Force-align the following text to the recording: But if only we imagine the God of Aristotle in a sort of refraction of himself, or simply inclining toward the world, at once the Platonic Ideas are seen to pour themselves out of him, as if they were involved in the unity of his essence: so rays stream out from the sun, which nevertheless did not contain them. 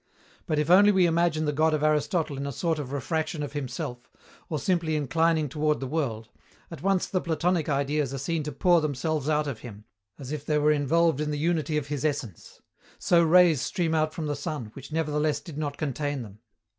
But 0.47 0.57
if 0.57 0.71
only 0.71 0.91
we 0.91 1.05
imagine 1.05 1.45
the 1.45 1.53
God 1.53 1.75
of 1.75 1.83
Aristotle 1.83 2.35
in 2.35 2.47
a 2.47 2.51
sort 2.51 2.79
of 2.79 2.91
refraction 2.91 3.43
of 3.43 3.53
himself, 3.53 4.09
or 4.49 4.57
simply 4.57 4.95
inclining 4.95 5.47
toward 5.47 5.79
the 5.79 5.85
world, 5.85 6.27
at 6.71 6.81
once 6.81 7.05
the 7.05 7.21
Platonic 7.21 7.69
Ideas 7.69 8.11
are 8.11 8.17
seen 8.17 8.41
to 8.41 8.51
pour 8.51 8.81
themselves 8.81 9.29
out 9.29 9.45
of 9.45 9.59
him, 9.59 9.85
as 10.17 10.31
if 10.31 10.43
they 10.43 10.57
were 10.57 10.71
involved 10.71 11.21
in 11.21 11.29
the 11.29 11.37
unity 11.37 11.77
of 11.77 11.89
his 11.89 12.03
essence: 12.03 12.63
so 12.97 13.21
rays 13.21 13.61
stream 13.61 13.93
out 13.93 14.11
from 14.11 14.25
the 14.25 14.35
sun, 14.35 14.71
which 14.73 14.91
nevertheless 14.91 15.39
did 15.39 15.59
not 15.59 15.77
contain 15.77 16.23
them. 16.23 16.39